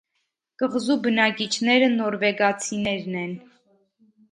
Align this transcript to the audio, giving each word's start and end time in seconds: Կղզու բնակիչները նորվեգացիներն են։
Կղզու 0.61 0.95
բնակիչները 1.07 1.91
նորվեգացիներն 1.99 3.21
են։ 3.27 3.39